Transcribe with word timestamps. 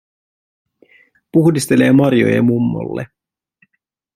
Puhdistelee 1.31 1.91
marjoja 1.93 2.41
mummolle. 2.43 3.07